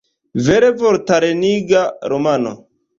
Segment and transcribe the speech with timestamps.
[0.45, 2.59] Vere vortareniga romano!